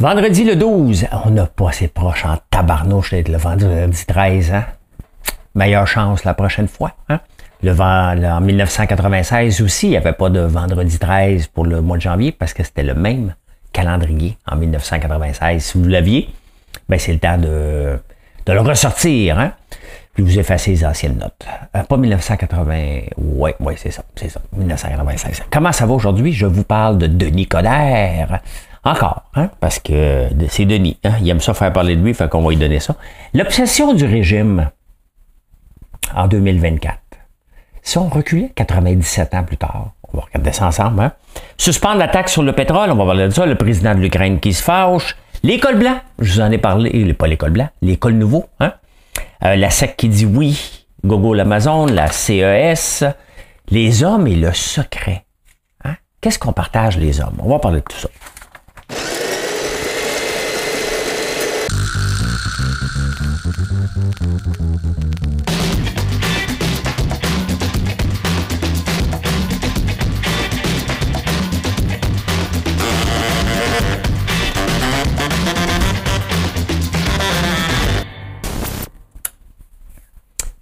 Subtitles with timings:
[0.00, 4.52] Vendredi le 12, on n'a pas assez proche en tabarnouche d'être le vendredi 13.
[4.52, 4.64] Hein?
[5.54, 6.92] Meilleure chance la prochaine fois.
[7.08, 7.20] Hein?
[7.62, 12.02] Le, en 1996 aussi, il n'y avait pas de vendredi 13 pour le mois de
[12.02, 13.34] janvier parce que c'était le même
[13.72, 15.62] calendrier en 1996.
[15.62, 16.28] Si vous l'aviez,
[16.88, 17.98] ben c'est le temps de,
[18.46, 19.38] de le ressortir.
[19.38, 19.52] Hein?
[20.14, 21.44] puis vous effacez les anciennes notes.
[21.74, 22.66] Euh, pas 1980,
[23.18, 25.42] ouais, ouais, c'est ça, c'est ça, 1996.
[25.50, 26.32] Comment ça va aujourd'hui?
[26.32, 28.40] Je vous parle de Denis Coderre.
[28.84, 32.28] Encore, hein, parce que c'est Denis, hein, il aime ça faire parler de lui, fait
[32.28, 32.96] qu'on va lui donner ça.
[33.32, 34.70] L'obsession du régime
[36.14, 36.98] en 2024.
[37.82, 41.12] Si on reculait 97 ans plus tard, on va regarder ça ensemble, hein?
[41.56, 44.38] Suspendre la taxe sur le pétrole, on va parler de ça, le président de l'Ukraine
[44.38, 48.46] qui se fâche, l'école blanc, je vous en ai parlé, pas l'école blanc, l'école nouveau,
[48.60, 48.74] hein?
[49.44, 53.04] Euh, la SEC qui dit oui, Google Amazon, la CES,
[53.70, 55.24] les hommes et le secret.
[55.84, 55.96] Hein?
[56.20, 57.36] Qu'est-ce qu'on partage les hommes?
[57.38, 58.08] On va parler de tout ça.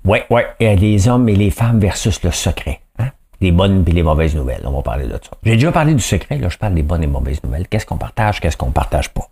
[0.05, 0.43] Oui, oui.
[0.61, 2.81] Les hommes et les femmes versus le secret.
[2.99, 3.11] Hein?
[3.41, 4.63] Les bonnes et les mauvaises nouvelles.
[4.65, 5.31] On va parler de ça.
[5.45, 6.39] J'ai déjà parlé du secret.
[6.39, 7.69] Là, je parle des bonnes et mauvaises nouvelles.
[7.69, 9.29] Qu'est-ce qu'on partage, qu'est-ce qu'on partage pas?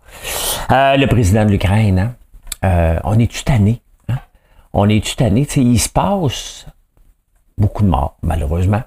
[0.71, 2.15] Euh, le président de l'Ukraine, hein?
[2.63, 3.81] euh, on est-tu tanné?
[4.09, 4.19] Hein?
[4.73, 5.47] On est-tu tanné?
[5.55, 6.65] il se passe
[7.57, 8.81] beaucoup de morts, malheureusement.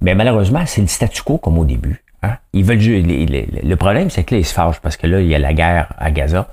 [0.00, 2.02] Mais malheureusement, c'est le statu quo comme au début.
[2.22, 2.36] Hein?
[2.52, 5.34] Ils veulent le problème, c'est que là, ils se fâchent parce que là, il y
[5.34, 6.48] a la guerre à Gaza.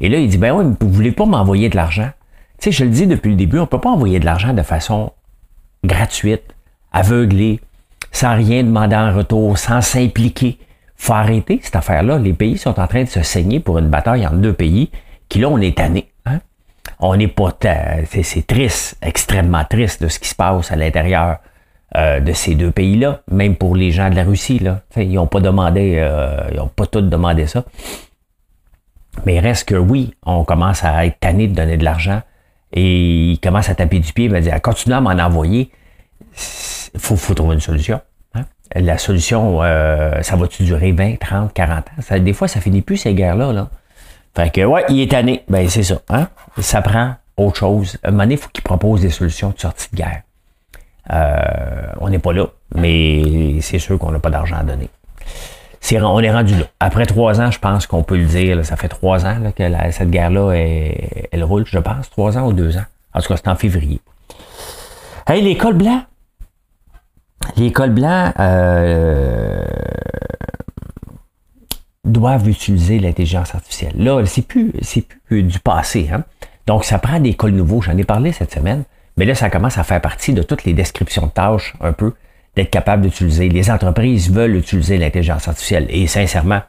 [0.00, 2.10] Et là, il dit, ben oui, vous voulez pas m'envoyer de l'argent?
[2.58, 4.52] Tu sais, je le dis depuis le début, on ne peut pas envoyer de l'argent
[4.52, 5.12] de façon
[5.84, 6.54] gratuite,
[6.92, 7.60] aveuglée,
[8.12, 10.58] sans rien demander en retour, sans s'impliquer.
[10.96, 12.18] faut arrêter cette affaire-là.
[12.18, 14.90] Les pays sont en train de se saigner pour une bataille entre deux pays
[15.28, 16.10] qui, là, on est tanné.
[16.24, 16.40] Hein?
[16.98, 17.52] On n'est pas...
[18.22, 21.38] C'est triste, extrêmement triste de ce qui se passe à l'intérieur
[21.94, 24.58] euh, de ces deux pays-là, même pour les gens de la Russie.
[24.58, 24.80] Là.
[24.96, 27.64] ils n'ont pas demandé, euh, ils n'ont pas tous demandé ça.
[29.24, 32.22] Mais il reste que oui, on commence à être tanné de donner de l'argent
[32.72, 35.70] et il commence à taper du pied, il va dire, continue à m'en envoyer,
[36.94, 38.00] il faut, faut, trouver une solution.
[38.34, 38.44] Hein.
[38.74, 42.18] La solution, euh, ça va-tu durer 20, 30, 40 ans?
[42.18, 43.52] des fois, ça finit plus ces guerres-là.
[43.52, 43.70] Là.
[44.34, 45.44] Fait que, ouais, il est tanné.
[45.48, 46.00] Ben, c'est ça.
[46.08, 46.28] Hein?
[46.58, 47.98] Ça prend autre chose.
[48.02, 50.22] À un moment donné, il faut qu'il propose des solutions de sortie de guerre.
[51.12, 54.90] Euh, on n'est pas là, mais c'est sûr qu'on n'a pas d'argent à donner
[55.92, 56.64] on est rendu là.
[56.80, 58.64] Après trois ans, je pense qu'on peut le dire.
[58.64, 62.10] ça fait trois ans que cette guerre-là, elle, roule, je pense.
[62.10, 62.84] Trois ans ou deux ans.
[63.14, 64.00] En tout cas, c'est en février.
[65.26, 66.02] Hey, l'école blanc.
[67.56, 69.64] L'école blanc euh,
[72.04, 73.94] doivent utiliser l'intelligence artificielle.
[73.96, 76.08] Là, c'est plus, c'est plus du passé.
[76.12, 76.24] Hein?
[76.66, 77.80] Donc, ça prend des écoles nouveaux.
[77.80, 78.84] J'en ai parlé cette semaine.
[79.16, 82.12] Mais là, ça commence à faire partie de toutes les descriptions de tâches un peu
[82.56, 83.48] d'être capable d'utiliser.
[83.48, 85.86] Les entreprises veulent utiliser l'intelligence artificielle.
[85.90, 86.62] Et sincèrement,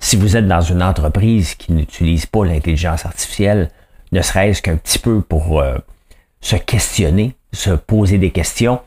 [0.00, 3.70] si vous êtes dans une entreprise qui n'utilise pas l'intelligence artificielle,
[4.12, 5.76] ne serait-ce qu'un petit peu pour euh,
[6.40, 8.80] se questionner, se poser des questions,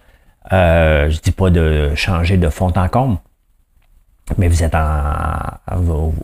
[0.52, 3.18] euh, je dis pas de changer de fond en comble,
[4.38, 5.36] mais vous êtes en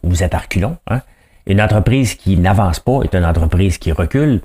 [0.03, 0.77] vous êtes à reculons.
[0.87, 1.01] Hein?
[1.45, 4.41] Une entreprise qui n'avance pas est une entreprise qui recule.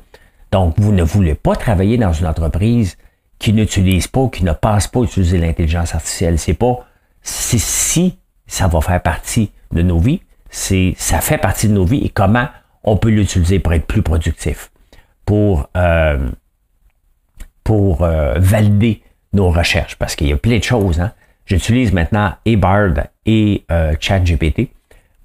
[0.53, 2.97] Donc, vous ne voulez pas travailler dans une entreprise
[3.43, 6.39] qui n'utilisent pas, qui ne pensent pas utiliser l'intelligence artificielle.
[6.39, 6.87] C'est pas
[7.23, 12.05] si ça va faire partie de nos vies, c'est ça fait partie de nos vies
[12.05, 12.47] et comment
[12.85, 14.71] on peut l'utiliser pour être plus productif,
[15.27, 16.29] pour euh,
[17.65, 21.01] pour euh, valider nos recherches, parce qu'il y a plein de choses.
[21.01, 21.13] Hein.
[21.45, 22.95] J'utilise maintenant eBard
[23.27, 24.71] et euh, ChatGPT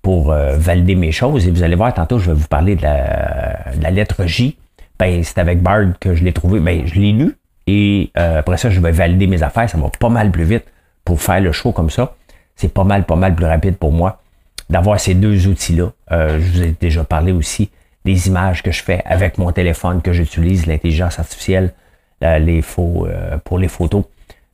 [0.02, 1.46] pour valider mes choses.
[1.48, 4.58] Et vous allez voir, tantôt, je vais vous parler de la, de la lettre J.
[4.98, 6.62] Ben, c'est avec Bard que je l'ai trouvé.
[6.62, 7.36] Ben, je l'ai lu,
[7.68, 9.70] et euh, après ça, je vais valider mes affaires.
[9.70, 10.66] Ça va pas mal plus vite
[11.04, 12.16] pour faire le show comme ça.
[12.56, 14.22] C'est pas mal, pas mal plus rapide pour moi
[14.70, 15.92] d'avoir ces deux outils-là.
[16.12, 17.70] Euh, je vous ai déjà parlé aussi
[18.06, 21.74] des images que je fais avec mon téléphone, que j'utilise, l'intelligence artificielle,
[22.22, 24.06] les euh, pour les photos.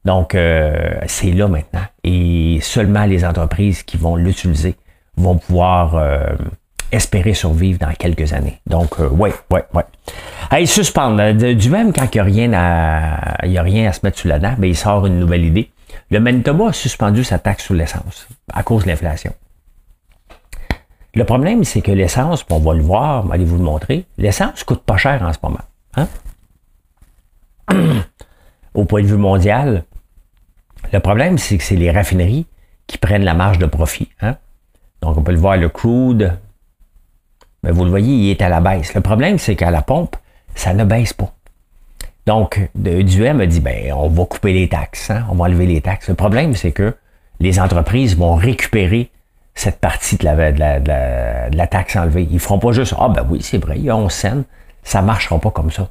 [0.05, 0.35] Donc,
[1.07, 1.85] c'est là maintenant.
[2.03, 4.75] Et seulement les entreprises qui vont l'utiliser
[5.15, 5.97] vont pouvoir
[6.91, 8.59] espérer survivre dans quelques années.
[8.67, 9.83] Donc, oui, ouais, ouais.
[10.51, 11.31] Hey, suspendre.
[11.33, 14.27] Du même quand il n'y a, rien à, il a rien à se mettre sous
[14.27, 15.71] la dent, ben, il sort une nouvelle idée.
[16.09, 19.33] Le Manitoba a suspendu sa taxe sur l'essence à cause de l'inflation.
[21.15, 24.83] Le problème, c'est que l'essence, on va le voir, allez vous le montrer, l'essence coûte
[24.83, 25.59] pas cher en ce moment.
[25.95, 26.07] Hein?
[28.73, 29.85] Au point de vue mondial,
[30.91, 32.47] le problème, c'est que c'est les raffineries
[32.87, 34.09] qui prennent la marge de profit.
[34.21, 34.37] Hein?
[35.01, 36.37] Donc, on peut le voir, le crude,
[37.61, 38.95] Mais vous le voyez, il est à la baisse.
[38.95, 40.15] Le problème, c'est qu'à la pompe,
[40.55, 41.33] ça ne baisse pas.
[42.25, 45.81] Donc, Duhem a dit, ben, on va couper les taxes, hein, on va enlever les
[45.81, 46.07] taxes.
[46.07, 46.95] Le problème, c'est que
[47.39, 49.11] les entreprises vont récupérer
[49.55, 52.27] cette partie de la, de la, taxe enlevée.
[52.31, 54.43] Ils feront pas juste, ah ben oui, c'est vrai, il y a 11 cents.
[54.83, 55.89] Ça marchera pas comme ça.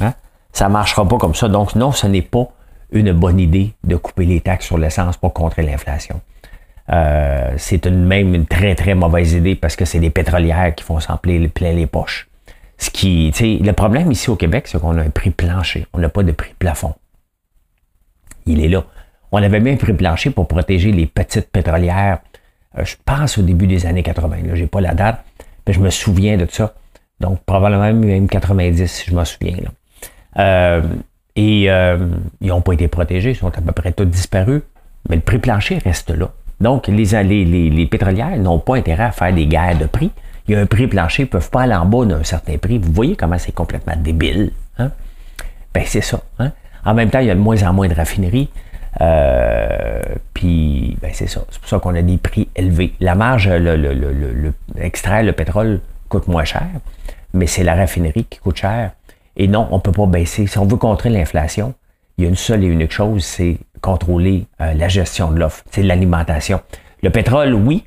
[0.00, 0.14] Hein?
[0.52, 1.48] Ça marchera pas comme ça.
[1.48, 2.48] Donc, non, ce n'est pas
[2.90, 6.20] une bonne idée de couper les taxes sur l'essence pour contrer l'inflation.
[6.92, 10.84] Euh, c'est une, même une très, très mauvaise idée parce que c'est les pétrolières qui
[10.84, 12.28] font s'en plein les poches.
[12.78, 15.86] Ce qui, le problème ici au Québec, c'est qu'on a un prix plancher.
[15.92, 16.94] On n'a pas de prix plafond.
[18.46, 18.84] Il est là.
[19.32, 22.18] On avait mis un prix plancher pour protéger les petites pétrolières.
[22.78, 24.36] Euh, je pense au début des années 80.
[24.54, 25.24] Je n'ai pas la date,
[25.66, 26.74] mais je me souviens de ça.
[27.20, 29.56] Donc, probablement même 90, si je me souviens.
[30.38, 30.82] Euh,
[31.36, 32.08] et euh,
[32.40, 34.62] ils n'ont pas été protégés, ils sont à peu près tous disparus.
[35.08, 36.30] Mais le prix plancher reste là.
[36.60, 40.10] Donc, les, les, les pétrolières n'ont pas intérêt à faire des guerres de prix
[40.46, 42.58] il y a un prix plancher, ils ne peuvent pas aller en bas d'un certain
[42.58, 42.78] prix.
[42.78, 44.52] Vous voyez comment c'est complètement débile.
[44.78, 44.90] Hein?
[45.72, 46.20] Ben, c'est ça.
[46.38, 46.52] Hein?
[46.84, 48.50] En même temps, il y a de moins en moins de raffineries.
[49.00, 50.00] Euh,
[50.34, 51.44] puis, ben, c'est ça.
[51.50, 52.94] C'est pour ça qu'on a des prix élevés.
[53.00, 56.66] La marge, le, le, extraire le pétrole coûte moins cher,
[57.32, 58.92] mais c'est la raffinerie qui coûte cher.
[59.36, 60.46] Et non, on ne peut pas baisser.
[60.46, 61.74] Si on veut contrer l'inflation,
[62.18, 65.64] il y a une seule et unique chose, c'est contrôler euh, la gestion de l'offre,
[65.70, 66.60] c'est l'alimentation.
[67.02, 67.84] Le pétrole, oui,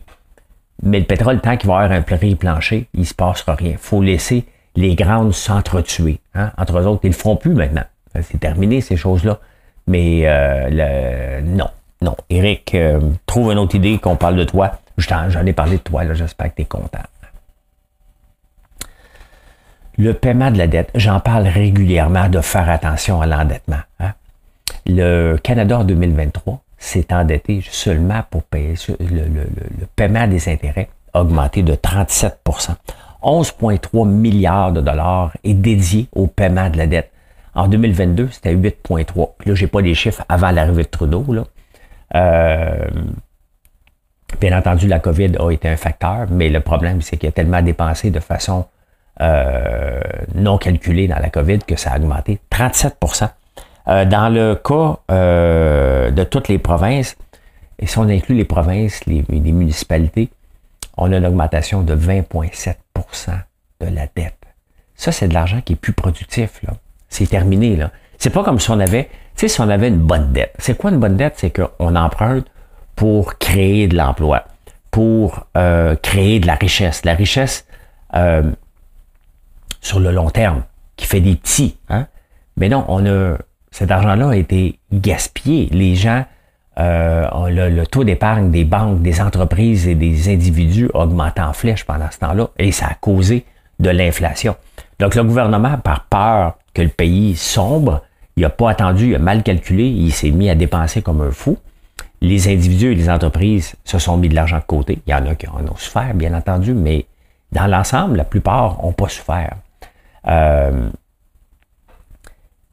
[0.84, 3.56] mais le pétrole, tant qu'il va y avoir un prix plancher, il ne se passera
[3.56, 3.72] rien.
[3.72, 4.46] Il faut laisser
[4.76, 6.20] les grandes s'entretuer.
[6.36, 6.52] Hein?
[6.58, 7.86] Entre eux autres, ils ne le feront plus maintenant.
[8.22, 9.40] C'est terminé, ces choses-là.
[9.88, 11.70] Mais euh, non,
[12.02, 12.16] non.
[12.30, 14.80] Eric, euh, trouve une autre idée qu'on parle de toi.
[14.98, 17.00] J'en ai parlé de toi, j'espère que tu es content.
[19.98, 23.82] Le paiement de la dette, j'en parle régulièrement de faire attention à l'endettement.
[24.00, 24.14] Hein?
[24.86, 29.48] Le Canada en 2023, s'est endetté seulement pour payer le,
[29.96, 32.76] paiement des intérêts a augmenté de 37%
[33.24, 37.12] 11,3 milliards de dollars est dédié au paiement de la dette.
[37.56, 39.30] En 2022, c'était 8,3.
[39.46, 41.26] Là, j'ai pas les chiffres avant l'arrivée de Trudeau.
[41.34, 41.44] Là.
[42.16, 42.88] Euh,
[44.40, 47.62] bien entendu, la COVID a été un facteur, mais le problème, c'est qu'il a tellement
[47.62, 48.66] dépensé de façon
[49.22, 50.00] euh,
[50.36, 52.98] non calculée dans la COVID que ça a augmenté 37
[53.90, 57.16] euh, dans le cas euh, de toutes les provinces,
[57.80, 60.30] et si on inclut les provinces, les, municipalités,
[60.98, 62.76] on a une augmentation de 20,7%
[63.80, 64.36] de la dette.
[64.96, 66.62] Ça, c'est de l'argent qui est plus productif.
[66.64, 66.74] Là.
[67.08, 67.76] C'est terminé.
[67.76, 67.92] Là.
[68.18, 69.06] C'est pas comme si on avait,
[69.36, 70.54] tu sais, si on avait une bonne dette.
[70.58, 71.36] C'est quoi une bonne dette?
[71.38, 72.48] C'est qu'on emprunte
[72.96, 74.46] pour créer de l'emploi,
[74.90, 77.06] pour euh, créer de la richesse.
[77.06, 77.66] La richesse
[79.82, 80.64] sur le long terme,
[80.96, 81.78] qui fait des petits.
[81.90, 82.08] Hein?
[82.58, 83.38] Mais non, on a
[83.72, 85.68] cet argent-là a été gaspillé.
[85.72, 86.26] Les gens,
[86.80, 91.86] euh, le, taux d'épargne des banques, des entreprises et des individus a augmenté en flèche
[91.86, 93.46] pendant ce temps-là et ça a causé
[93.80, 94.56] de l'inflation.
[95.00, 98.04] Donc le gouvernement, par peur que le pays sombre,
[98.36, 101.32] il n'a pas attendu, il a mal calculé, il s'est mis à dépenser comme un
[101.32, 101.58] fou.
[102.22, 105.00] Les individus et les entreprises se sont mis de l'argent de côté.
[105.06, 107.06] Il y en a qui en ont souffert, bien entendu, mais
[107.52, 109.56] dans l'ensemble, la plupart n'ont pas souffert.
[110.28, 110.90] Euh,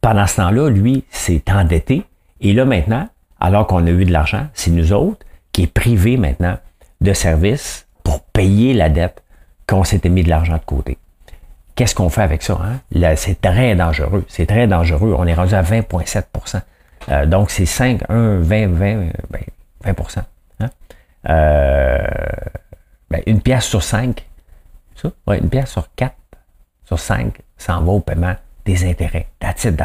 [0.04, 2.04] pendant ce temps-là, lui s'est endetté.
[2.42, 3.08] Et là, maintenant,
[3.40, 6.58] alors qu'on a eu de l'argent, c'est nous autres qui est privé maintenant
[7.00, 9.22] de services pour payer la dette
[9.66, 10.98] qu'on s'était mis de l'argent de côté.
[11.74, 12.60] Qu'est-ce qu'on fait avec ça?
[12.62, 13.16] Hein?
[13.16, 14.26] c'est très dangereux.
[14.28, 15.14] C'est très dangereux.
[15.16, 16.60] On est rendu à 20,7%
[17.08, 19.06] euh, Donc, c'est 5, 1, 20, 20,
[19.86, 20.18] 20%
[20.60, 20.70] hein?
[21.30, 22.06] euh,
[23.08, 24.22] ben, une pièce sur 5,
[24.96, 25.10] ça?
[25.26, 26.14] Ouais, une pièce sur 4,
[26.84, 29.28] sur 5, s'en va au paiement des intérêts.
[29.38, 29.80] That's it.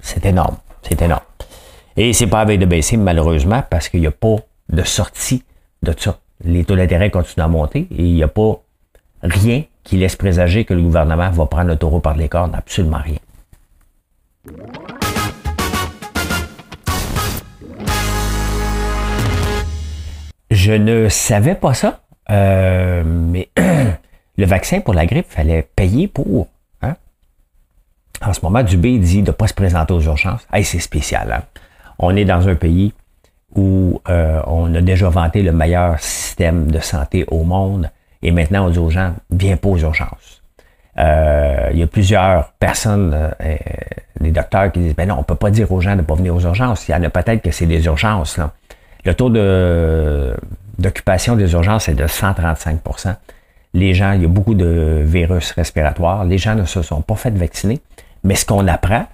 [0.00, 0.56] C'est énorme.
[0.82, 1.22] C'est énorme.
[1.96, 4.36] Et c'est pas avec de baisser, malheureusement, parce qu'il n'y a pas
[4.70, 5.44] de sortie
[5.82, 6.18] de ça.
[6.44, 8.60] Les taux d'intérêt continuent à monter et il n'y a pas
[9.22, 12.54] rien qui laisse présager que le gouvernement va prendre le taureau par les cornes.
[12.54, 13.18] Absolument rien.
[20.50, 22.00] Je ne savais pas ça,
[22.30, 26.48] euh, mais le vaccin pour la grippe, fallait payer pour
[28.24, 30.46] en ce moment, Dubé dit de ne pas se présenter aux urgences.
[30.52, 31.32] Hey, c'est spécial.
[31.32, 31.42] Hein?
[31.98, 32.92] On est dans un pays
[33.54, 37.90] où euh, on a déjà vanté le meilleur système de santé au monde
[38.22, 40.42] et maintenant on dit aux gens, viens pas aux urgences.
[40.98, 43.56] Euh, il y a plusieurs personnes, euh,
[44.20, 46.14] des docteurs qui disent, ben non, on peut pas dire aux gens de ne pas
[46.14, 46.88] venir aux urgences.
[46.88, 48.38] Il y en a peut-être que c'est des urgences.
[49.04, 49.30] Le taux
[50.78, 53.16] d'occupation des urgences est de 135%
[53.74, 56.24] Les gens, il y a beaucoup de virus respiratoires.
[56.24, 57.80] Les gens ne se sont pas fait vacciner.
[58.24, 59.06] Mais ce qu'on apprend,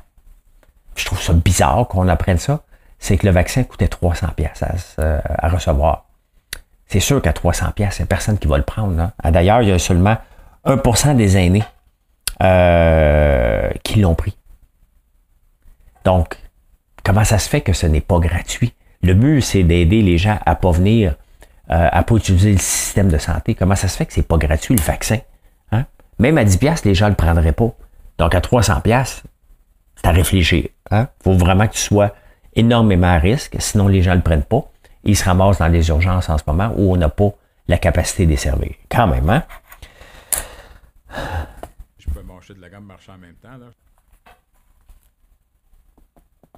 [0.96, 2.60] je trouve ça bizarre qu'on apprenne ça,
[2.98, 4.62] c'est que le vaccin coûtait 300 pièces
[4.98, 6.06] à, recevoir.
[6.86, 9.10] C'est sûr qu'à 300 pièces, il n'y a personne qui va le prendre.
[9.22, 10.16] Ah, d'ailleurs, il y a seulement
[10.64, 11.64] 1% des aînés
[12.42, 14.36] euh, qui l'ont pris.
[16.04, 16.36] Donc,
[17.04, 18.74] comment ça se fait que ce n'est pas gratuit?
[19.02, 21.14] Le but, c'est d'aider les gens à pas venir,
[21.70, 23.54] euh, à pas utiliser le système de santé.
[23.54, 25.18] Comment ça se fait que c'est pas gratuit le vaccin?
[25.70, 25.84] Hein?
[26.18, 27.72] Même à 10 pièces, les gens ne le prendraient pas.
[28.18, 29.22] Donc à 300 pièces,
[29.96, 30.68] c'est à réfléchir.
[30.90, 31.08] Hein?
[31.22, 32.14] Faut vraiment que tu sois
[32.54, 34.70] énormément à risque, sinon les gens ne le prennent pas.
[35.04, 37.30] Ils se ramassent dans des urgences en ce moment où on n'a pas
[37.68, 38.74] la capacité de les servir.
[38.90, 39.44] Quand même, hein?
[41.98, 43.66] Je peux manger de la gamme marcher en même temps, là.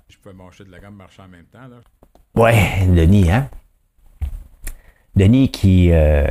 [0.09, 1.77] Je peux manger de la gamme marcher en même temps, là.
[2.35, 3.49] Ouais, Denis, hein?
[5.15, 6.25] Denis qui, euh,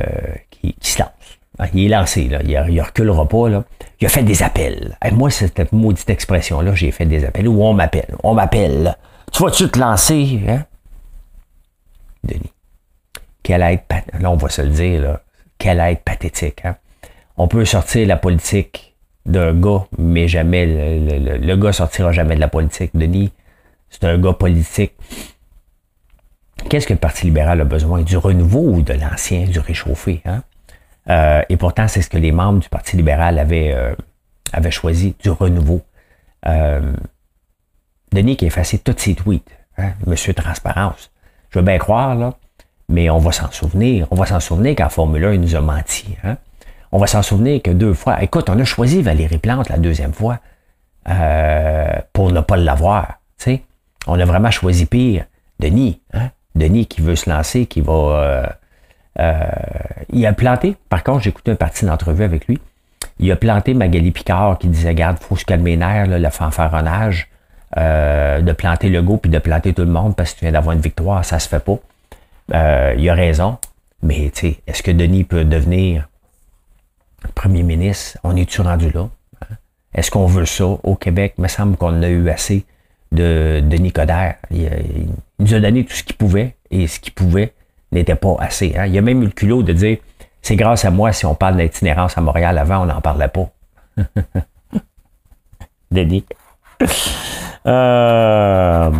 [0.50, 1.39] qui, qui, se lance.
[1.62, 2.40] Ah, il est lancé, là.
[2.42, 3.64] Il, ne reculera pas, là.
[4.00, 4.96] Il a fait des appels.
[5.04, 8.16] Et moi, cette maudite expression-là, j'ai fait des appels où on m'appelle.
[8.22, 8.96] On m'appelle.
[9.30, 10.64] Tu vas-tu te lancer, hein?
[12.24, 12.52] Denis.
[13.42, 13.80] Quelle aide,
[14.18, 15.20] là, on va se le dire, là.
[15.58, 16.76] Quelle aide pathétique, hein?
[17.36, 22.36] On peut sortir la politique d'un gars, mais jamais, le, le, le, gars sortira jamais
[22.36, 22.92] de la politique.
[22.94, 23.32] Denis,
[23.90, 24.94] c'est un gars politique.
[26.70, 28.00] Qu'est-ce que le Parti libéral a besoin?
[28.00, 30.22] Du renouveau ou de l'ancien, du réchauffé?
[30.24, 30.42] Hein?
[31.08, 33.94] Euh, et pourtant, c'est ce que les membres du Parti libéral avaient, euh,
[34.52, 35.82] avaient choisi, du renouveau.
[36.46, 36.92] Euh,
[38.12, 39.92] Denis qui a effacé tous ses tweets, hein?
[40.06, 41.10] Monsieur Transparence.
[41.50, 42.34] Je veux bien croire, là,
[42.88, 44.06] mais on va s'en souvenir.
[44.10, 46.16] On va s'en souvenir qu'en Formule 1, il nous a menti.
[46.24, 46.36] Hein?
[46.92, 48.22] On va s'en souvenir que deux fois.
[48.22, 50.38] Écoute, on a choisi Valérie Plante la deuxième fois
[52.12, 53.20] pour ne pas l'avoir.
[54.06, 55.24] On a vraiment choisi pire.
[55.58, 56.30] Denis, hein?
[56.54, 58.56] Denis qui veut se lancer, qui va.
[59.18, 59.44] Euh,
[60.12, 62.58] il a planté, par contre, j'ai écouté un parti d'entrevue avec lui.
[63.18, 67.28] Il a planté Magali Picard qui disait Garde, faut se calmer les là, le fanfaronnage,
[67.76, 70.52] euh, de planter le go puis de planter tout le monde parce que tu viens
[70.52, 71.78] d'avoir une victoire, ça se fait pas.
[72.54, 73.58] Euh, il a raison,
[74.02, 76.08] mais tu sais, est-ce que Denis peut devenir
[77.34, 78.18] premier ministre?
[78.24, 79.10] On est-tu rendu là hein?
[79.94, 81.34] Est-ce qu'on veut ça au Québec?
[81.38, 82.64] Il me semble qu'on a eu assez
[83.12, 84.36] de Denis Coderre.
[84.50, 84.68] Il,
[85.40, 87.52] nous a donné tout ce qu'il pouvait et ce qu'il pouvait
[87.92, 88.74] n'était pas assez.
[88.76, 88.86] Hein.
[88.86, 89.98] Il a même eu le culot de dire
[90.42, 92.58] c'est grâce à moi si on parle d'itinérance à Montréal.
[92.58, 93.50] Avant, on n'en parlait pas.
[95.90, 96.24] Denis.
[97.66, 98.90] Euh,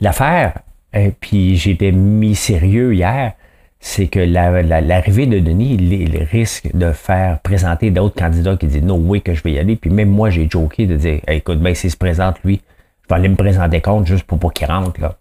[0.00, 0.58] L'affaire,
[0.92, 3.32] et puis j'étais mis sérieux hier,
[3.80, 8.82] c'est que l'arrivée la, de Denis, il, risque de faire présenter d'autres candidats qui disent
[8.82, 9.76] no way que je vais y aller.
[9.76, 12.60] Puis même moi, j'ai joké de dire écoute, ben, s'il se présente, lui,
[13.04, 15.00] je vais aller me présenter compte juste pour pas qu'il rentre.
[15.00, 15.16] Là.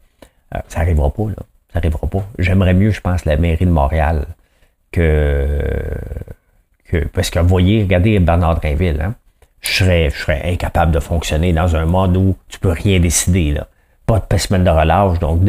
[0.56, 1.44] Euh, ça n'arrivera pas, là.
[1.76, 2.24] N'arrivera pas.
[2.40, 4.26] J'aimerais mieux, je pense, la mairie de Montréal
[4.92, 5.62] que.
[7.14, 9.16] parce que, vous voyez, regardez Bernard Drainville, hein?
[9.62, 13.60] Je serais, incapable de fonctionner dans un monde où tu peux rien décider.
[14.06, 15.18] Pas de semaine de relâche.
[15.20, 15.42] Donc,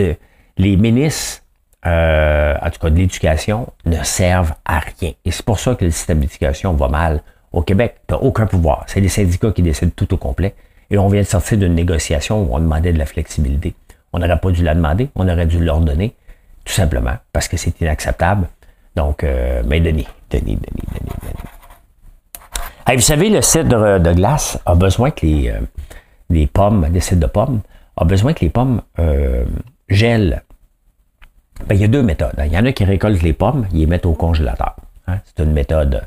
[0.57, 1.43] les ministres,
[1.85, 5.13] euh, en tout cas de l'éducation, ne servent à rien.
[5.25, 7.23] Et c'est pour ça que le système d'éducation va mal.
[7.53, 8.85] Au Québec, tu n'as aucun pouvoir.
[8.87, 10.55] C'est les syndicats qui décident tout au complet.
[10.91, 13.75] Et on vient de sortir d'une négociation où on demandait de la flexibilité.
[14.17, 16.15] On n'aurait pas dû la demander, on aurait dû leur donner,
[16.65, 18.49] tout simplement, parce que c'est inacceptable.
[18.95, 21.13] Donc, euh, mais Denis, Denis, Denis, Denis,
[22.87, 22.97] Denis.
[22.97, 25.61] vous savez, le cidre de glace a besoin que les, euh,
[26.31, 27.61] les pommes, des cidres de pommes,
[27.99, 29.45] a besoin que les pommes euh,
[29.91, 30.43] gèlent.
[31.67, 32.33] Ben, il y a deux méthodes.
[32.39, 34.77] Il y en a qui récoltent les pommes, ils les mettent au congélateur.
[35.09, 35.19] Hein.
[35.27, 36.03] C'est une méthode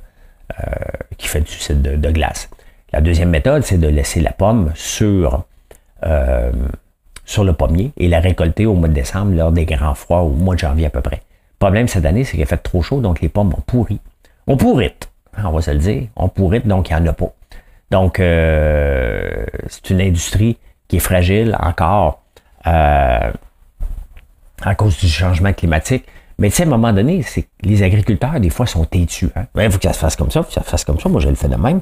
[1.18, 2.50] qui fait du cidre de, glace.
[2.92, 5.44] La deuxième méthode, c'est de laisser la pomme sur,
[7.30, 10.30] sur le pommier et la récolter au mois de décembre lors des grands froids, au
[10.30, 11.18] mois de janvier à peu près.
[11.18, 14.00] Le problème cette année, c'est qu'il fait trop chaud, donc les pommes ont pourri.
[14.48, 16.08] On pourrite, hein, on va se le dire.
[16.16, 17.32] On pourrit, donc il n'y en a pas.
[17.92, 20.58] Donc, euh, c'est une industrie
[20.88, 22.24] qui est fragile encore
[22.66, 23.32] euh,
[24.64, 26.06] à cause du changement climatique.
[26.40, 29.30] Mais tu sais, à un moment donné, c'est les agriculteurs, des fois, sont têtus.
[29.36, 29.46] Hein.
[29.56, 31.00] Il faut que ça se fasse comme ça, il faut que ça se fasse comme
[31.00, 31.10] ça.
[31.10, 31.82] Moi, je le fais de même.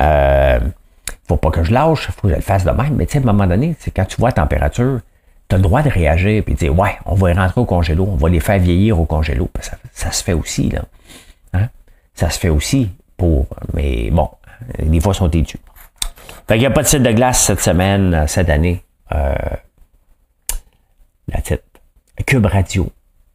[0.00, 0.60] Euh,
[1.28, 2.94] faut pas que je lâche, faut que je le fasse de même.
[2.94, 5.00] Mais tu sais, à un moment donné, c'est quand tu vois la température,
[5.48, 7.64] tu as le droit de réagir et de dire Ouais, on va les rentrer au
[7.64, 9.48] congélo, on va les faire vieillir au congélo.
[9.60, 10.82] Ça, ça se fait aussi, là.
[11.52, 11.68] Hein?
[12.14, 13.46] Ça se fait aussi pour.
[13.74, 14.28] Mais bon,
[14.78, 15.58] des fois, sont têtus.
[16.48, 18.82] Fait qu'il n'y a pas de site de glace cette semaine, cette année.
[19.12, 19.34] Euh,
[21.28, 21.64] la tête.
[22.24, 22.90] Cube Radio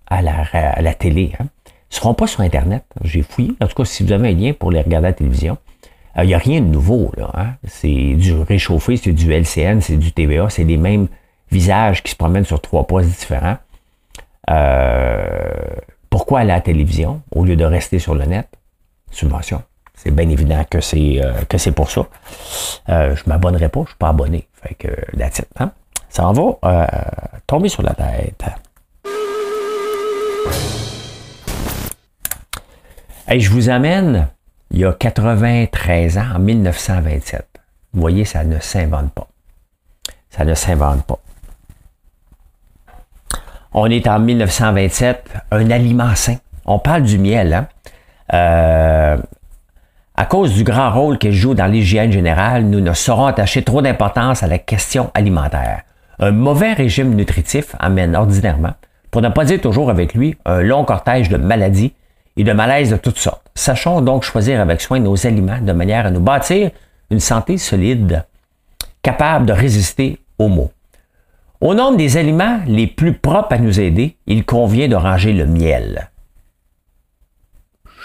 [0.08, 1.34] à la, à la télé.
[1.40, 1.46] Hein.
[1.66, 2.84] Ils ne seront pas sur Internet.
[3.04, 3.54] J'ai fouillé.
[3.60, 5.58] En tout cas, si vous avez un lien pour les regarder à la télévision,
[6.15, 7.32] il euh, n'y a rien de nouveau, là.
[7.34, 7.53] Hein?
[7.65, 11.08] C'est du réchauffé, c'est du LCN, c'est du TVA, c'est les mêmes
[11.51, 13.58] visages qui se promènent sur trois postes différents.
[14.50, 15.24] Euh,
[16.10, 18.48] pourquoi aller à la télévision au lieu de rester sur le net?
[19.12, 19.63] Subvention.
[19.94, 22.08] C'est bien évident que c'est euh, que c'est pour ça.
[22.88, 24.48] Je m'abonnerai pas, je suis pas abonné.
[24.62, 25.72] Fait que it, hein?
[26.10, 26.88] Ça en va
[27.48, 28.44] tomber sur la tête.
[33.27, 34.27] Hey, je vous amène
[34.72, 37.46] il y a 93 ans, en 1927.
[37.94, 39.28] Vous voyez, ça ne s'invente pas.
[40.30, 41.20] Ça ne s'invente pas.
[43.74, 46.38] On est en 1927, un aliment sain.
[46.66, 47.54] On parle du miel.
[47.54, 47.68] Hein?
[48.34, 49.18] Euh,
[50.16, 53.82] à cause du grand rôle qu'il joue dans l'hygiène générale, nous ne saurons attacher trop
[53.82, 55.82] d'importance à la question alimentaire.
[56.20, 58.74] Un mauvais régime nutritif amène ordinairement,
[59.10, 61.94] pour ne pas dire toujours avec lui, un long cortège de maladies
[62.43, 63.50] de malaises de toutes sortes.
[63.55, 66.71] Sachons donc choisir avec soin nos aliments de manière à nous bâtir
[67.10, 68.25] une santé solide,
[69.01, 70.71] capable de résister aux maux.
[71.60, 75.45] Au nombre des aliments les plus propres à nous aider, il convient de ranger le
[75.45, 76.10] miel.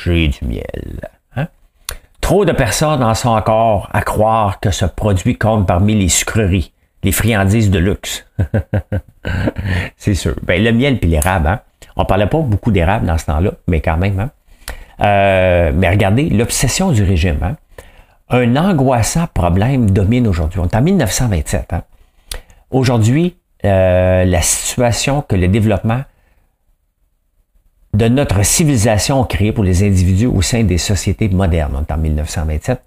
[0.04, 1.08] J'ai du miel.
[1.36, 1.46] Hein?
[2.20, 6.72] Trop de personnes en sont encore à croire que ce produit compte parmi les sucreries,
[7.02, 8.26] les friandises de luxe.
[9.96, 10.34] C'est sûr.
[10.42, 11.60] Ben, le miel puis l'érable, hein?
[11.96, 14.20] On parlait pas beaucoup d'érable dans ce temps-là, mais quand même.
[14.20, 14.30] Hein?
[15.00, 17.38] Euh, mais regardez, l'obsession du régime.
[17.42, 17.56] Hein?
[18.28, 20.60] Un angoissant problème domine aujourd'hui.
[20.60, 21.72] On est en 1927.
[21.72, 21.82] Hein?
[22.70, 26.02] Aujourd'hui, euh, la situation que le développement
[27.94, 32.82] de notre civilisation a créé pour les individus au sein des sociétés modernes, en 1927,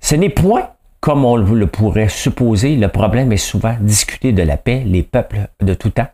[0.00, 0.70] ce n'est point
[1.02, 5.48] comme on le pourrait supposer, le problème est souvent discuté de la paix, les peuples
[5.60, 6.06] de tout temps.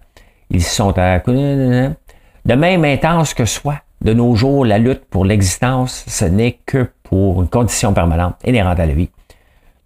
[0.50, 1.18] Ils sont à...
[1.18, 6.90] De même intense que soit, de nos jours, la lutte pour l'existence, ce n'est que
[7.02, 9.10] pour une condition permanente inhérente à la vie.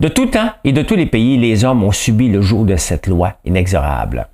[0.01, 2.77] De tout temps et de tous les pays, les hommes ont subi le jour de
[2.77, 4.29] cette loi inexorable.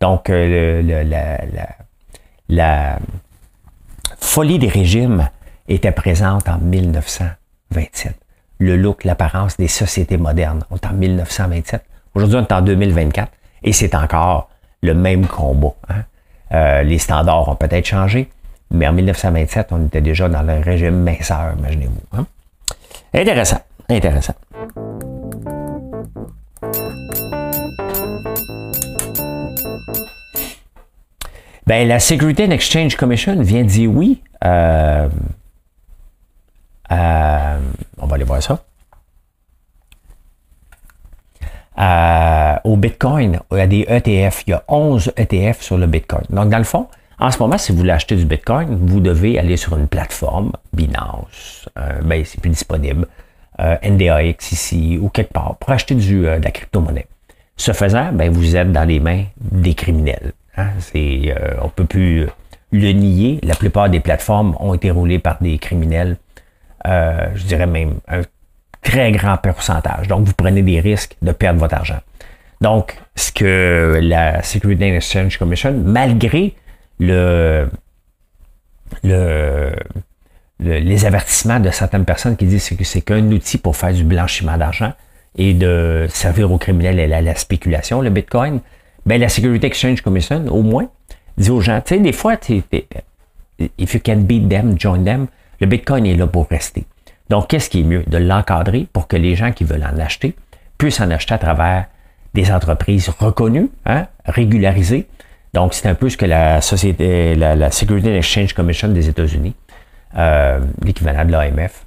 [0.00, 1.38] Donc, euh,
[2.48, 2.98] la,
[4.18, 5.28] folie des régimes
[5.68, 8.16] était présente en 1927.
[8.58, 10.64] Le look, l'apparence des sociétés modernes.
[10.70, 11.84] On est en 1927.
[12.14, 13.30] Aujourd'hui, on est en 2024
[13.62, 14.48] et c'est encore
[14.82, 15.74] le même combat.
[15.88, 16.02] Hein.
[16.52, 18.28] Euh, les standards ont peut-être changé,
[18.70, 22.18] mais en 1927, on était déjà dans le régime minceur, imaginez-vous.
[22.18, 22.26] Hein.
[23.14, 24.34] Intéressant, intéressant.
[31.64, 34.20] Ben, la Security and Exchange Commission vient dire oui.
[34.44, 35.08] Euh,
[36.90, 37.58] euh,
[37.98, 38.64] on va aller voir ça.
[41.78, 44.44] Euh, au Bitcoin, il y a des ETF.
[44.46, 46.24] Il y a 11 ETF sur le Bitcoin.
[46.30, 46.86] Donc, dans le fond,
[47.18, 50.52] en ce moment, si vous voulez acheter du Bitcoin, vous devez aller sur une plateforme,
[50.72, 51.68] Binance,
[52.02, 53.06] ben, c'est plus disponible,
[53.58, 57.06] NDAX ici ou quelque part, pour acheter du, de la crypto-monnaie.
[57.56, 60.32] Ce faisant, ben, vous êtes dans les mains des criminels.
[60.56, 60.70] Hein.
[60.80, 62.26] C'est, euh, on peut plus
[62.72, 63.38] le nier.
[63.42, 66.16] La plupart des plateformes ont été roulées par des criminels.
[66.86, 68.00] Euh, je dirais même
[68.82, 70.08] très grand pourcentage.
[70.08, 72.00] Donc, vous prenez des risques de perdre votre argent.
[72.60, 76.54] Donc, ce que la Security and Exchange Commission, malgré
[77.00, 77.68] le,
[79.02, 79.72] le,
[80.60, 84.56] les avertissements de certaines personnes qui disent que c'est qu'un outil pour faire du blanchiment
[84.56, 84.92] d'argent
[85.36, 88.60] et de servir aux criminels et à la spéculation, le Bitcoin,
[89.06, 90.88] ben, la Security Exchange Commission, au moins,
[91.36, 92.34] dit aux gens, tu sais, des fois,
[93.78, 95.26] if you can beat them, join them,
[95.60, 96.84] le Bitcoin est là pour rester.
[97.32, 98.04] Donc, qu'est-ce qui est mieux?
[98.06, 100.36] De l'encadrer pour que les gens qui veulent en acheter
[100.76, 101.86] puissent en acheter à travers
[102.34, 105.08] des entreprises reconnues, hein, régularisées.
[105.54, 109.54] Donc, c'est un peu ce que la société, la, Security Exchange Commission des États-Unis,
[110.18, 111.86] euh, l'équivalent de l'AMF,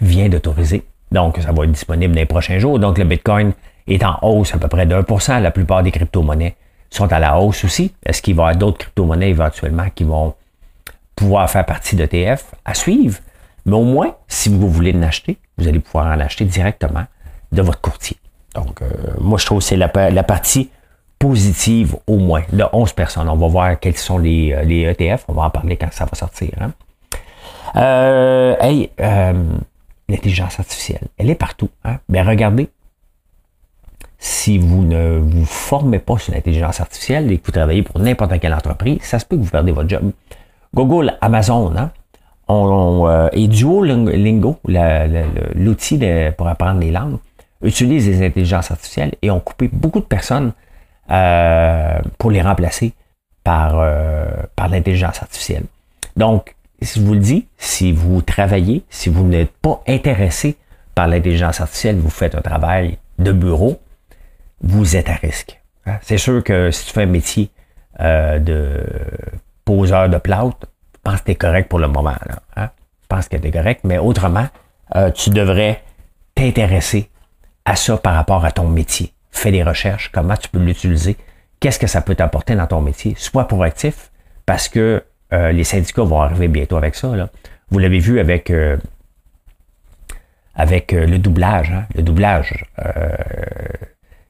[0.00, 0.84] vient d'autoriser.
[1.12, 2.78] Donc, ça va être disponible dans les prochains jours.
[2.78, 3.52] Donc, le Bitcoin
[3.86, 6.56] est en hausse à peu près d'1 La plupart des crypto-monnaies
[6.88, 7.92] sont à la hausse aussi.
[8.06, 10.32] Est-ce qu'il va y avoir d'autres crypto-monnaies éventuellement qui vont
[11.14, 13.18] pouvoir faire partie d'ETF à suivre?
[13.66, 17.04] Mais au moins, si vous voulez en acheter, vous allez pouvoir en acheter directement
[17.52, 18.16] de votre courtier.
[18.54, 18.86] Donc, euh,
[19.20, 20.70] moi, je trouve que c'est la, partie
[21.18, 23.28] positive au moins de 11 personnes.
[23.28, 25.22] On va voir quels sont les, ETF.
[25.22, 26.50] Euh, On va en parler quand ça va sortir.
[26.60, 26.72] Hein.
[27.76, 28.90] Euh, hey,
[30.08, 31.70] l'intelligence artificielle, elle est partout.
[31.84, 31.98] Hein?
[32.08, 32.68] Ben, regardez,
[34.18, 38.38] si vous ne vous formez pas sur l'intelligence artificielle et que vous travaillez pour n'importe
[38.40, 40.12] quelle entreprise, ça se peut que vous perdez votre job.
[40.74, 41.90] Google, Amazon, hein,
[42.48, 44.58] on, euh, et Duolingo,
[45.54, 46.00] l'outil
[46.36, 47.18] pour apprendre les langues,
[47.62, 50.52] utilisent les intelligences artificielles et ont coupé beaucoup de personnes
[51.10, 52.92] euh, pour les remplacer
[53.42, 54.26] par, euh,
[54.56, 55.64] par l'intelligence artificielle.
[56.16, 60.56] Donc, je vous le dis, si vous travaillez, si vous n'êtes pas intéressé
[60.94, 63.80] par l'intelligence artificielle, vous faites un travail de bureau,
[64.60, 65.60] vous êtes à risque.
[65.86, 65.98] Hein?
[66.02, 67.50] C'est sûr que si tu fais un métier
[68.00, 68.82] euh, de
[69.64, 70.66] poseur de je
[71.04, 72.14] pense que tu es correct pour le moment.
[72.56, 72.70] Hein?
[73.02, 74.48] Je pense que tu es correct, mais autrement,
[74.96, 75.82] euh, tu devrais
[76.34, 77.10] t'intéresser
[77.64, 79.12] à ça par rapport à ton métier.
[79.30, 81.16] Fais des recherches, comment tu peux l'utiliser,
[81.60, 83.14] qu'est-ce que ça peut t'apporter dans ton métier.
[83.16, 84.10] Sois proactif,
[84.46, 87.12] parce que euh, les syndicats vont arriver bientôt avec ça.
[87.70, 88.52] Vous l'avez vu avec,
[90.54, 91.70] avec euh, le doublage.
[91.70, 91.86] Hein?
[91.94, 92.64] Le doublage,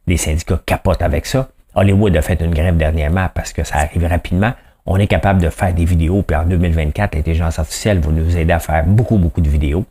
[0.06, 1.48] les syndicats capotent avec ça.
[1.74, 4.52] Hollywood a fait une grève dernièrement parce que ça arrive rapidement.
[4.86, 8.52] On est capable de faire des vidéos, puis en 2024, l'intelligence artificielle va nous aider
[8.52, 9.84] à faire beaucoup, beaucoup de vidéos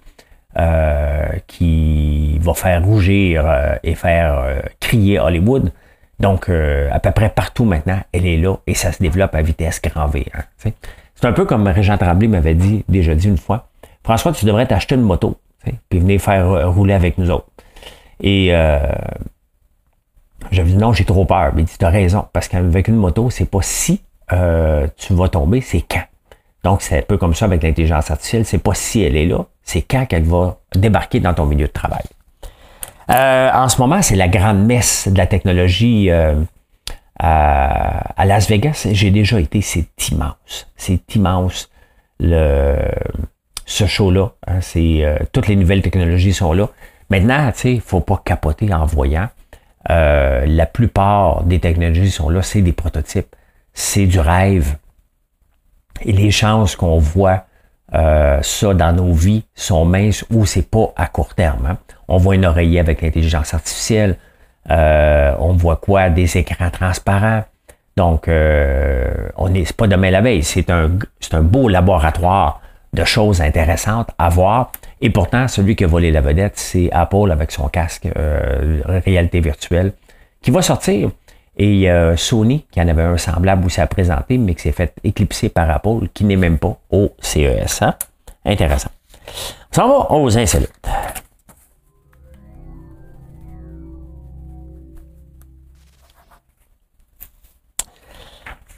[1.47, 3.43] qui va faire rougir
[3.81, 5.71] et faire crier Hollywood.
[6.19, 9.81] Donc, à peu près partout maintenant, elle est là et ça se développe à vitesse
[9.81, 10.27] grand V.
[10.35, 10.71] Hein,
[11.15, 13.69] c'est un peu comme Régent Tremblay m'avait dit, déjà dit une fois,
[14.03, 15.37] François, tu devrais t'acheter une moto,
[15.89, 17.47] puis venir faire euh, rouler avec nous autres.
[18.21, 18.79] Et euh,
[20.51, 21.53] j'avais dit non, j'ai trop peur.
[21.55, 24.01] Mais il dit, tu as raison, parce qu'avec une moto, c'est pas si
[24.33, 26.03] euh, tu vas tomber, c'est quand?
[26.63, 29.45] Donc, c'est un peu comme ça avec l'intelligence artificielle, c'est pas si elle est là,
[29.63, 32.03] c'est quand qu'elle va débarquer dans ton milieu de travail.
[33.09, 36.09] en ce moment, c'est la grande messe de la technologie
[37.19, 40.67] à, Las Vegas, j'ai déjà été, c'est immense.
[40.75, 41.69] C'est immense
[42.19, 42.77] le,
[43.65, 44.33] ce show-là.
[44.47, 46.69] Hein, c'est, euh, toutes les nouvelles technologies sont là.
[47.09, 49.29] Maintenant, il faut pas capoter en voyant.
[49.89, 53.35] Euh, la plupart des technologies sont là, c'est des prototypes.
[53.73, 54.77] C'est du rêve.
[56.01, 57.45] Et les chances qu'on voit
[57.93, 61.65] euh, ça dans nos vies sont minces ou c'est pas à court terme.
[61.65, 61.77] Hein.
[62.07, 64.17] On voit une oreiller avec l'intelligence artificielle.
[64.69, 66.09] Euh, on voit quoi?
[66.09, 67.43] Des écrans transparents.
[67.95, 70.43] Donc, euh, on n'est pas demain la veille.
[70.43, 72.61] C'est un, c'est un beau laboratoire
[72.93, 74.71] de choses intéressantes à voir.
[75.01, 79.39] Et pourtant, celui qui a volé la vedette, c'est Apple avec son casque euh, réalité
[79.39, 79.93] virtuelle
[80.41, 81.09] qui va sortir.
[81.57, 84.71] Et euh, Sony, qui en avait un semblable où ça a présenté, mais qui s'est
[84.71, 87.81] fait éclipser par Apple, qui n'est même pas au CES.
[87.81, 87.95] Hein?
[88.45, 88.89] Intéressant.
[89.77, 90.87] On va aux insolites.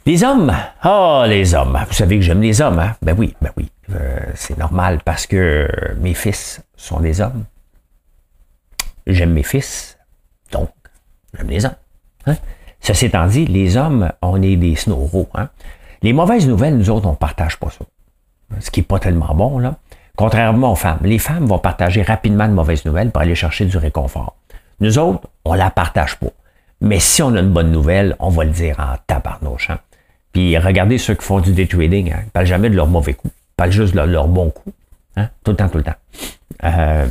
[0.06, 0.54] Les hommes.
[0.82, 1.78] Ah, les hommes.
[1.88, 2.94] Vous savez que j'aime les hommes, hein?
[3.02, 3.68] Ben oui, ben oui.
[3.90, 7.44] Euh, c'est normal parce que mes fils sont des hommes.
[9.06, 9.98] J'aime mes fils.
[10.52, 10.70] Donc,
[11.34, 11.74] j'aime les hommes.
[12.26, 12.36] Hein?
[12.80, 15.28] Ceci étant dit, les hommes, on est des snoraux.
[15.34, 15.48] Hein?
[16.02, 17.84] Les mauvaises nouvelles, nous autres, on partage pas ça.
[18.60, 19.76] Ce qui n'est pas tellement bon, là.
[20.16, 21.00] Contrairement aux femmes.
[21.02, 24.36] Les femmes vont partager rapidement de mauvaises nouvelles pour aller chercher du réconfort.
[24.80, 26.28] Nous autres, on la partage pas.
[26.80, 29.70] Mais si on a une bonne nouvelle, on va le dire en tabarnouche.
[29.70, 29.78] Hein?
[30.32, 33.14] Puis regardez ceux qui font du day trading, hein, ils parlent jamais de leur mauvais
[33.14, 34.70] coup, ils parlent juste de leur, bon coup.
[35.16, 35.94] Hein, tout le temps, tout le temps.
[36.64, 37.06] Euh,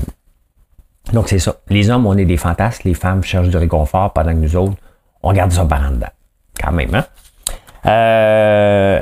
[1.11, 1.55] donc c'est ça.
[1.69, 4.75] Les hommes, on est des fantasmes, les femmes cherchent du réconfort pendant que nous autres,
[5.25, 6.07] on garde ça par en dedans.
[6.61, 7.05] Quand même, hein?
[7.87, 8.99] Euh,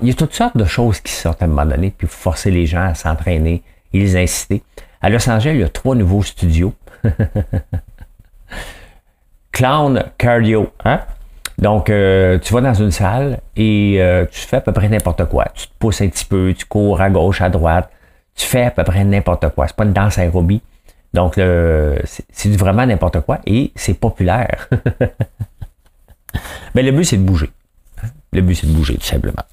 [0.00, 2.50] il y a toutes sortes de choses qui sortent à un moment donné, puis forcer
[2.50, 4.62] les gens à s'entraîner et les inciter.
[5.02, 6.72] À Los Angeles, il y a trois nouveaux studios.
[9.52, 11.00] Clown Cardio, hein?
[11.58, 15.24] Donc, euh, tu vas dans une salle et euh, tu fais à peu près n'importe
[15.26, 15.46] quoi.
[15.54, 17.90] Tu te pousses un petit peu, tu cours à gauche, à droite.
[18.34, 19.68] Tu fais à peu près n'importe quoi.
[19.68, 20.62] C'est pas une danse aérobie.
[21.14, 24.68] Donc, c'est vraiment n'importe quoi et c'est populaire.
[26.74, 27.50] Mais le but, c'est de bouger.
[28.32, 29.44] Le but, c'est de bouger, tout simplement.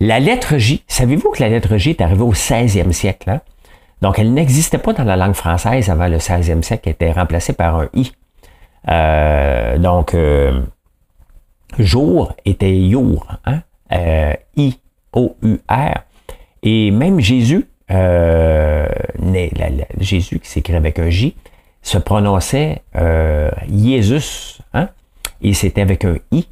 [0.00, 3.28] La lettre J, savez-vous que la lettre J est arrivée au 16e siècle?
[3.28, 3.42] Hein?
[4.00, 7.52] Donc, elle n'existait pas dans la langue française avant le 16e siècle, elle était remplacée
[7.52, 8.12] par un I.
[8.88, 10.16] Euh, donc,
[11.78, 13.60] jour était your, hein?
[13.92, 16.04] Euh, I-O-U-R.
[16.62, 18.86] Et même Jésus, euh,
[19.98, 21.34] Jésus qui s'écrit avec un J,
[21.82, 24.88] se prononçait euh, Jésus, hein?
[25.42, 26.46] et c'était avec un I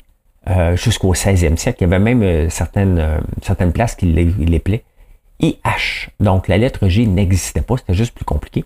[0.48, 1.78] euh, jusqu'au 16e siècle.
[1.80, 4.84] Il y avait même euh, certaines, certaines places qui l'appelaient
[5.40, 6.08] IH.
[6.18, 8.64] Donc la lettre J n'existait pas, c'était juste plus compliqué.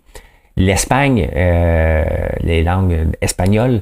[0.56, 3.80] L'Espagne, les langues espagnoles,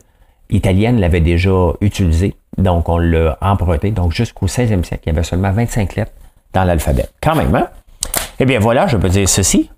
[0.53, 2.35] italiennes l'avaient déjà utilisé.
[2.59, 3.91] Donc, on l'a emprunté.
[3.91, 6.13] Donc, jusqu'au 16e siècle, il y avait seulement 25 lettres
[6.53, 7.07] dans l'alphabet.
[7.21, 7.69] Quand même, hein?
[8.39, 9.71] Eh bien, voilà, je peux dire ceci.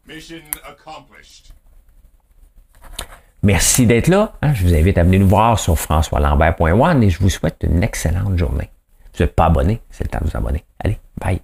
[3.43, 4.33] Merci d'être là.
[4.41, 4.55] Hein.
[4.55, 8.39] Je vous invite à venir nous voir sur françoislambert.one et je vous souhaite une excellente
[8.39, 8.71] journée.
[9.15, 10.65] Vous n'êtes pas abonné, c'est le temps de vous abonner.
[10.83, 11.41] Allez, bye.